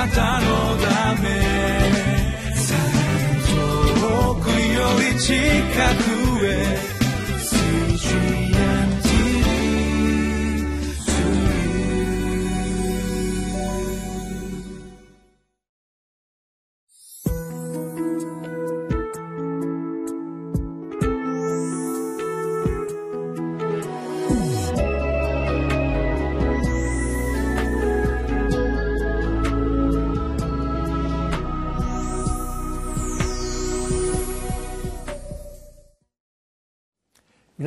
[0.00, 0.46] なたの
[0.78, 1.28] ため。
[4.00, 5.34] 遠くより近
[6.04, 6.09] く。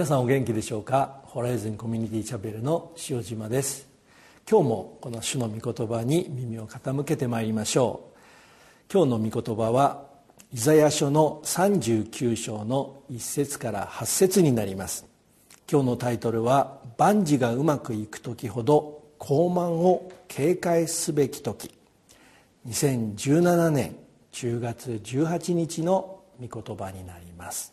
[0.04, 1.22] 皆さんお元気でしょうか？
[1.24, 3.88] ホライズンコミュニティチャペルの塩島です。
[4.46, 8.12] 今日もこの主の御言葉に耳を傾けてまいりましょ
[8.90, 8.92] う。
[8.92, 10.04] 今日の御言葉は
[10.52, 15.06] イザヤ書の39章の1節から8節になります。
[15.72, 21.74] 今日のタイトルは「万事がうまくいく時ほど高慢を警戒すべき時」
[22.68, 23.96] 2017年
[24.34, 27.72] 10月18日の御言葉になります。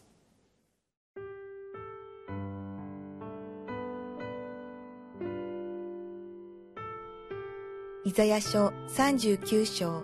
[8.10, 10.02] イザヤ書39章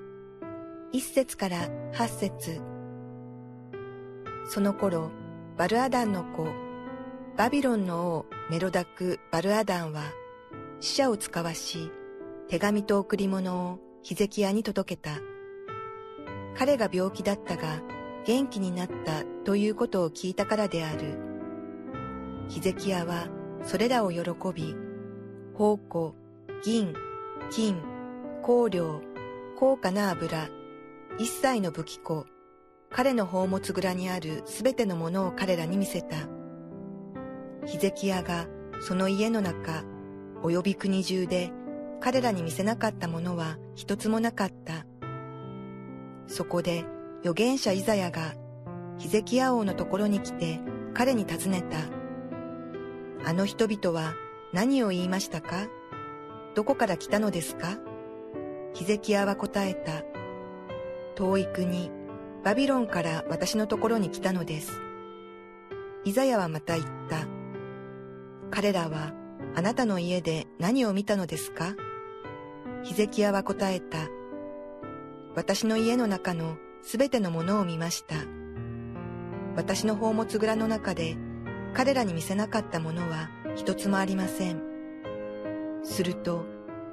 [0.93, 2.61] 1節から8節。
[4.49, 5.11] その頃
[5.57, 6.47] バルアダンの子
[7.37, 10.03] バビロンの王メロダク・バルアダンは
[10.79, 11.91] 死者を使わし
[12.49, 15.11] 手紙と贈り物をヒゼキヤに届けた。
[16.57, 17.83] 彼が病気だったが
[18.25, 21.19] 元気になったということを聞いたからである。
[22.47, 23.27] ヒゼキヤは
[23.65, 24.21] それらを喜
[24.55, 24.77] び
[25.55, 26.15] 宝庫
[26.63, 26.95] 銀
[27.51, 27.96] 金
[28.47, 29.01] 香料、
[29.59, 30.49] 高価な油、
[31.19, 32.27] 一切の武器庫、
[32.91, 36.15] 彼の宝物蔵にあるすべてのものを彼らに見せた。
[37.67, 38.47] ヒゼキヤが
[38.81, 39.83] その家の中、
[40.45, 41.51] 及び国中で
[41.99, 44.87] 彼らに見せなかったものは一つもなかった。
[46.29, 46.85] そこで
[47.23, 48.35] 預言者イザヤが
[48.97, 50.61] ヒゼキヤ王のところに来て
[50.95, 51.79] 彼に尋ねた。
[53.29, 54.15] あの人々は
[54.53, 55.67] 何を言いましたか？
[56.55, 57.77] どこから来たのですか？
[58.77, 60.03] ヒゼキヤは答えた。
[61.15, 61.91] 遠い国、
[62.45, 64.71] バビロンから私のところに来たのです。
[66.05, 67.27] イザヤはまた言った。
[68.51, 69.15] 彼らは
[69.55, 71.75] あなたの家で何を見たのですか？
[72.83, 73.97] ヒゼキヤは答えた。
[75.35, 78.17] 私の家の中のすべてのものを見ました。
[79.57, 81.17] 私の宝物蔵の中で
[81.73, 84.61] 彼らに見せなかったものは一つもありません。
[85.83, 86.45] すると、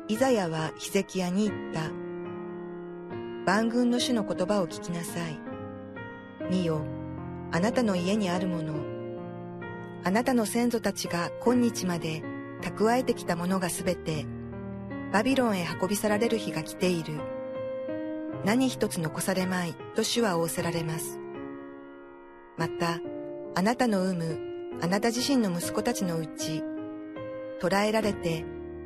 [0.10, 1.90] イザヤはヒゼキヤに言った。
[3.46, 5.40] 万軍の主の言葉を聞きなさい。
[6.52, 6.82] 見よ、
[7.52, 8.74] あなたの家にあるもの。
[10.04, 12.22] あなたの先祖たちが今日まで
[12.62, 14.26] 蓄えてきたものがすべて、
[15.14, 17.22] バビロンへ運び去られる日が来ている。
[18.44, 21.18] 何一つ残されまいと主は仰せられます。
[22.58, 23.00] また、
[23.56, 26.62] あなたの産むあなた自身の息子たちのうち、
[27.62, 28.44] 捕らえられて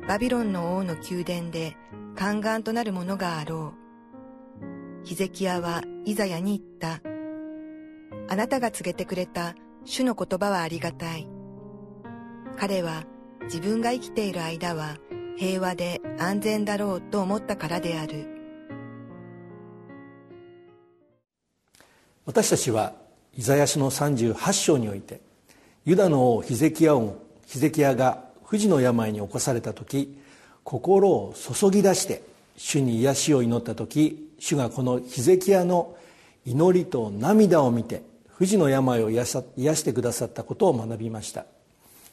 [0.08, 1.76] バビロンの王の宮殿で
[2.16, 3.74] 宦官となる者があろ
[5.02, 5.04] う。
[5.04, 7.02] ヒゼキヤはイザヤに言った。
[8.26, 9.54] あなたが告げてくれた
[9.84, 11.28] 主の言葉はありがたい。
[12.56, 13.04] 彼は
[13.42, 14.96] 自分が生きている間は
[15.36, 18.28] 平和で安全だろうと思ったからである。
[22.24, 22.94] 私たちは
[23.36, 25.20] イザヤ書の38章において
[25.84, 30.16] ユダの王ヒゼキヤ王ヒゼキヤが不治の病に起こされた時
[30.64, 32.22] 心を注ぎ出して
[32.56, 35.94] 主に癒しを祈った時主がこのヒゼキヤの
[36.46, 41.44] 祈りと涙を見て不治の病を癒してくださったことを学びました。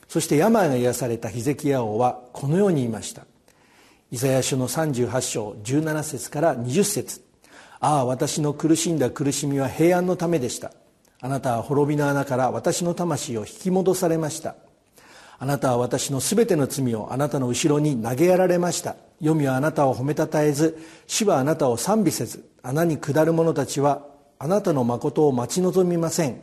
[0.10, 3.26] そして病が癒されたヒゼキヤ王はこのように言いました。
[4.12, 7.22] イザヤ書の38章17節から20節。
[7.80, 10.74] ああ私の苦しんだ苦しみは平安のためでした。
[11.22, 14.56] あなたは滅びの穴から私の魂を引き戻されました。
[15.46, 18.96] あなたは私のすべての罪をあなたの後ろに投げやられました。
[19.22, 20.76] 黄泉はあなたを褒めたたえず
[21.06, 24.08] 死はあなたを賛美せず穴に下る者たちは
[24.40, 26.42] あなたの誠を待ち望みません。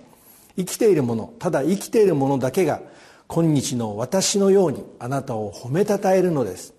[0.57, 2.81] 生きている者ただ生きている者だけが
[3.27, 6.73] 今日の私のようにあなたを褒めたたえるのです。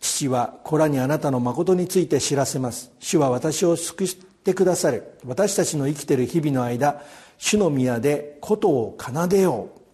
[0.00, 2.90] 父は子らにあなたの誠について知らせます。
[2.98, 4.08] 主は私を救っ
[4.42, 5.12] てくださる。
[5.24, 7.04] 私たちの生きている日々の間
[7.38, 9.85] 主の宮で琴を奏でよう。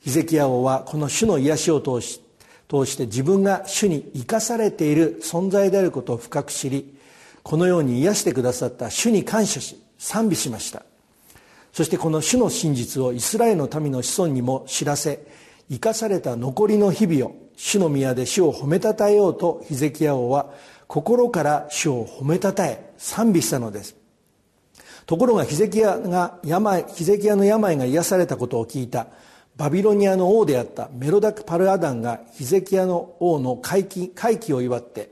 [0.00, 2.20] ヒゼキヤ王はこの主の癒しを通し
[2.68, 6.94] 通して自分が主に生かされている存在であることを深く知り
[7.42, 10.84] このように癒してくださった主に感謝し賛美しました。
[11.72, 15.26] そしてこの主の真実をイスラエルの民の子孫にも知らせ
[15.70, 20.52] 生かされた残りの日々を主の宮で主を褒めたたえようとヒゼキヤ王は
[20.86, 23.96] 心から主を褒めたたえ賛美したのです。
[25.06, 29.06] ところがヒゼキヤが病ヒゼキヤの病が癒されたことを聞いた。
[29.58, 35.10] バビロニアの王であったメロダク・パルアダンがヒゼキヤの王の回帰回帰を祝って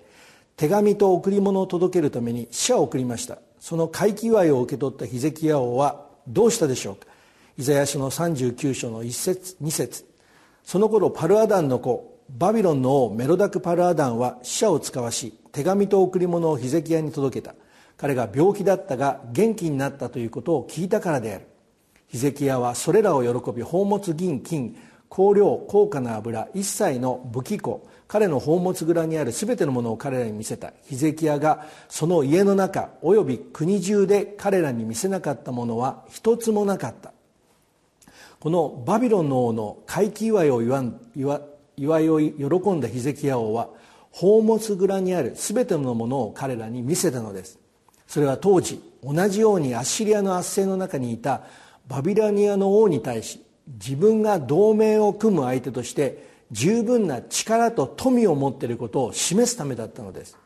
[0.57, 3.39] 手紙と贈り物を届けるために使者を送りました。
[3.59, 7.09] その回帰祝いを受け取ったヒゼキヤ王はどうしたでしょうか。
[7.59, 10.05] イザヤ書の39章の1節2節。
[10.63, 17.57] その頃パルアダンの子バビロンの王メロダク・パルアダンは使者を使わし手紙と贈り物をヒゼキヤに届けた。
[17.97, 21.49] 彼が病気だったが元気になったということを聞いたからである。
[22.17, 24.75] ヒゼキヤはそれらを喜び宝物銀金
[25.11, 30.73] 香料高価な油一切の武器庫彼の宝物蔵にある全てのものを彼らに見せた。
[30.87, 37.13] ヒゼキヤがその家の中および国中で彼らに見せなかったものは一つもなかった。
[38.41, 40.85] このバビロンの王の回帰祝いを祝
[41.77, 43.69] 祝いを喜んだヒゼキヤ王は
[44.15, 47.59] 宝物蔵にある全てのものを彼らに見せたのです。
[48.07, 51.43] それは当時同じようにアッシリアの圧政の中にいた
[51.89, 60.39] バビロニアの王に対し自分が同盟を組む相手として十分な力と富を持っていることを示すためだったのです。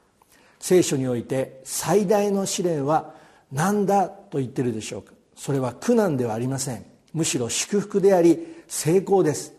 [0.59, 3.15] 聖書において最大の試練は
[3.53, 5.13] 何だと言ってるでしょうか。
[5.35, 6.85] それは苦難ではありません。
[7.13, 8.39] むしろ祝福であり
[8.69, 9.53] 成功です。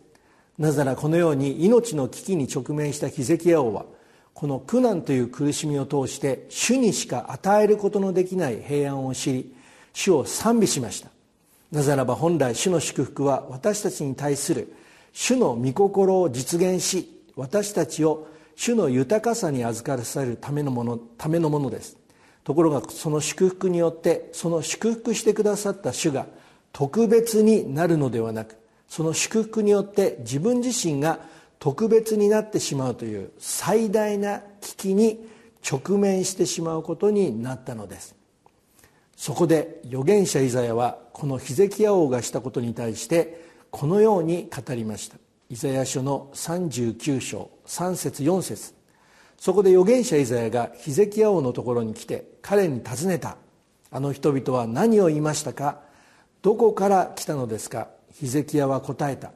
[0.58, 3.86] なぜならこのように命の危機に直面したヒゼキヤ王は
[4.34, 9.56] この苦難という苦しみを通して主にしか与えることのできない平安を知り
[9.94, 11.10] 主を賛美しました。
[11.72, 14.74] なぜならば本来主の祝福は私たちに対する
[15.14, 21.98] 主の御心を実現し私たちを主の豊かさに預からされるためのものためのものです。
[22.44, 26.26] ところがその祝福によってその祝福してくださった主が
[26.74, 28.58] 特別になるのではなく
[28.88, 31.20] その祝福によって自分自身が
[31.60, 35.26] 特別になってしまうという最大な危機に
[35.70, 38.21] 直面してしまうことになったのです。
[39.22, 45.18] そこで預言者イザヤはこのヒゼキヤ王がしたことに対してこのように語りました。
[45.48, 48.74] イザヤ書の39章3節4節。
[49.38, 53.38] そこで預言者イザヤがヒゼキヤ王のところに来て彼に尋ねた。
[53.92, 55.82] あの人々は何を言いましたか？
[56.42, 57.90] どこから来たのですか？
[58.12, 59.32] ヒゼキヤは答えた。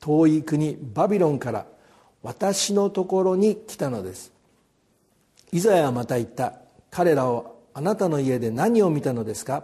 [0.00, 1.64] 遠い国バビロンから。
[2.24, 4.32] 私のところに来たのです。
[5.52, 6.54] イザヤはまた言った。
[6.90, 9.62] 彼らはあなたの家で何を見たのですか？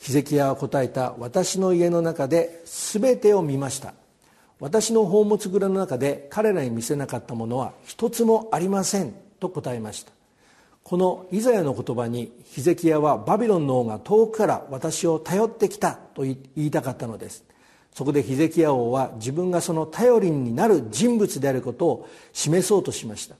[0.00, 3.94] ヒゼキヤは答えた私の家の中で全てを見ました。
[4.58, 10.10] 私の宝物蔵の中で彼らに見せなかったものは一つもありませんと答えました。
[10.82, 17.44] このイザヤの言葉にヒゼキヤはバビロンの王が遠くから私を頼ってきたと言いたかったのです。
[17.94, 23.36] そこでヒゼキヤ王は自分がその頼りになる人物であることを示そうとしました。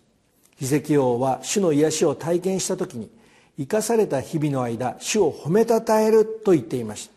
[0.54, 3.10] ヒゼキヤ王は主の癒しを体験した時に
[3.58, 7.12] 生かされた日々の間主を褒めたたえると言っていました。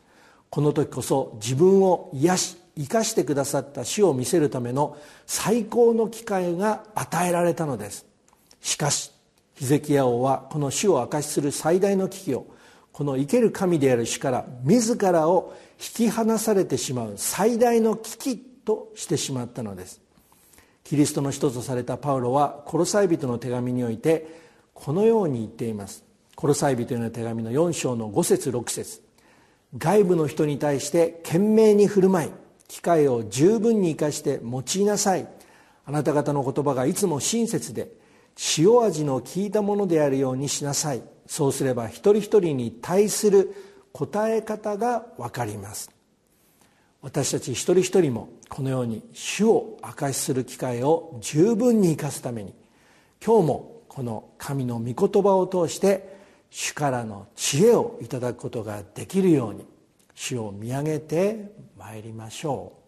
[0.50, 8.06] この時こそ自分を癒し生かしてくださった主を見せるための最高の機会が与えられたのです。
[8.62, 9.12] しかし
[9.56, 12.48] ヒゼキヤ王はこの主を明かしする最大の危機を
[12.92, 20.02] この生ける神である主から自らを引き離されてしまう最大の危機としてしまったのです。
[20.84, 24.28] キリストの人とされたパウロはコロサイ人の手紙において
[24.74, 26.04] このように言っています。
[26.36, 29.02] コロサイ人の手紙の4章の5節6節。
[29.78, 32.32] 外部の人に対して懸命に振る舞い
[32.68, 35.28] 機会を十分に生かして用いなさい。
[35.86, 37.90] あなた方の言葉がいつも親切で
[38.58, 41.02] 塩味の効いたものであるようにしなさい。
[41.26, 43.56] そうすれば一人一人に対する
[43.94, 45.90] 答え方が分かります。
[47.02, 52.54] 私たち一人一人もこのように主を明かしする機会を十分に生かすために
[53.24, 56.15] 今日もこの神の御言葉を通して
[56.58, 59.66] 主からの知恵をいただくことができるように
[60.14, 62.85] 主を見上げてまいりましょう。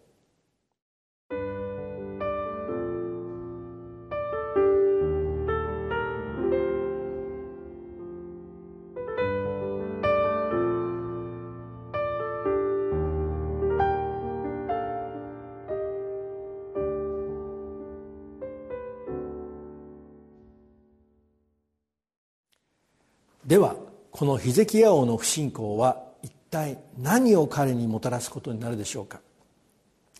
[23.48, 23.76] では
[24.10, 29.20] このヒゼキヤ王の不信仰は一体何を彼にもたらすことになるでしょうか？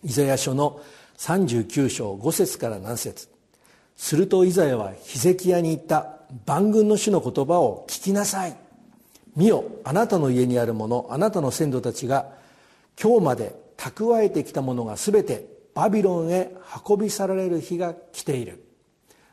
[0.02, 0.80] イザヤ書の
[1.18, 3.28] 39章5節から7節。
[3.96, 8.56] するとイザヤはヒゼキヤに言った万軍の主の言葉を聞きなさい。
[9.36, 12.32] 見よあなたの家にあるものあなたの先祖たちが
[12.98, 16.54] 今日まで蓄えてきたものが全てバビロンへ
[16.88, 18.64] 運び去られる日が来ている。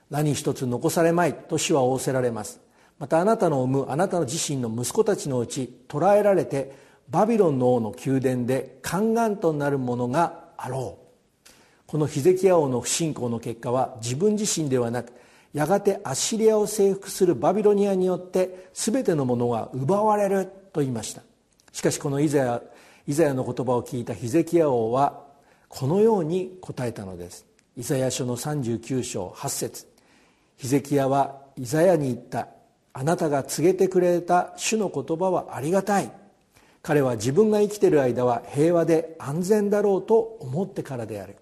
[0.09, 2.59] 何一つ残されまいと主は仰せられます。
[2.99, 6.75] またあなたの産むあなたの自身の息子たちのうち捕らえられて
[7.09, 11.05] バビロンの王の宮殿で宦官となるものがあろう。
[11.85, 15.13] このヒゼキヤ王の不信仰の結果は自分自身ではなく
[15.53, 21.21] やがてアッシリアを征服するバビロニアによって全てのものが奪われると言いました。
[21.71, 22.61] しかしこのイザヤ
[23.07, 25.23] イザヤの言葉を聞いたヒゼキヤ王は
[25.69, 27.45] このように答えたのです。
[27.77, 29.87] イザヤ書の39章8節。
[30.57, 32.54] ヒゼキヤはイザヤに言った。
[32.97, 36.09] あなたが告げてくれた主の言葉はありがたい。
[36.81, 41.35] 彼は自分が生きている間は平和で安全だろうと思ってからである。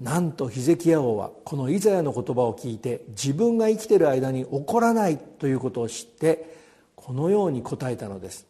[0.00, 6.56] なんとヒゼキヤ王はこのイザヤの言葉を聞いて自分が生きている間に起こらないということを知って
[6.96, 8.46] このように答えたのです。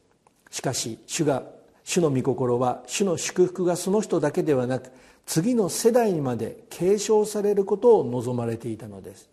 [0.49, 1.43] しかし主が
[1.83, 4.93] 主の御心は主の祝福がその人だけではなく
[5.27, 9.29] 次の世代にまで継承されることを望まれていたのです。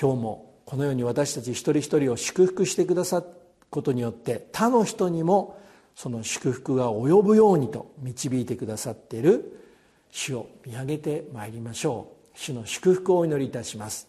[0.00, 3.26] 今日もこのように私たち一人一人を祝福してくださる
[3.70, 5.58] ことによって他の人にも
[5.96, 9.66] その祝福が及ぶようにと導いてくださっている
[10.12, 12.38] 主を見上げてまいりましょう。
[12.38, 14.06] 主の祝福をお祈りいたします。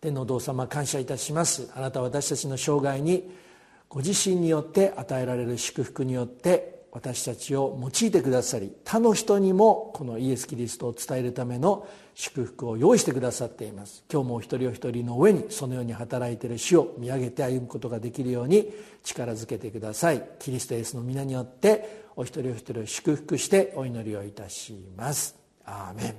[0.00, 1.68] 天のお父様感謝いたします。
[1.74, 3.28] あなたは私たちの生涯に
[3.88, 14.04] ご自身によって与えられる祝福によって私たちを用いてくださり他の人にもこのイエス・キリストを伝えるための祝福を用意してくださっています。
[14.10, 18.70] 今日もお一人お一人の上にそのように働いている主を見上げて歩むことができるように
[19.02, 20.22] 力づけてください。
[20.38, 25.34] キリストイエスの皆によってお一人お一人を祝福してお祈りをいたします。
[25.64, 26.14] アーメン。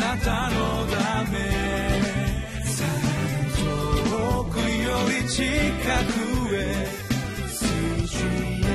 [0.00, 1.38] あなたのため
[3.60, 4.64] 遠くよ
[5.22, 6.85] り近くへ。
[8.18, 8.65] You.